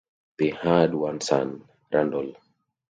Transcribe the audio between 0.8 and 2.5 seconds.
one son, Randall.